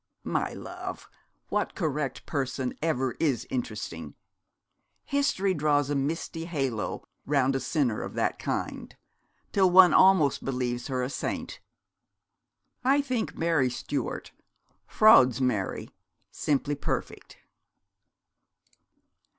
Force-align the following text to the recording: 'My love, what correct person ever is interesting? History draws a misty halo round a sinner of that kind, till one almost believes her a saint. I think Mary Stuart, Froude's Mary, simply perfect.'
'My 0.23 0.51
love, 0.53 1.07
what 1.49 1.75
correct 1.75 2.25
person 2.25 2.73
ever 2.81 3.11
is 3.19 3.45
interesting? 3.51 4.15
History 5.05 5.53
draws 5.53 5.91
a 5.91 5.95
misty 5.95 6.45
halo 6.45 7.03
round 7.27 7.55
a 7.55 7.59
sinner 7.59 8.01
of 8.01 8.15
that 8.15 8.39
kind, 8.39 8.95
till 9.51 9.69
one 9.69 9.93
almost 9.93 10.43
believes 10.43 10.87
her 10.87 11.03
a 11.03 11.09
saint. 11.11 11.59
I 12.83 12.99
think 13.01 13.37
Mary 13.37 13.69
Stuart, 13.69 14.31
Froude's 14.87 15.39
Mary, 15.39 15.91
simply 16.31 16.73
perfect.' 16.73 17.37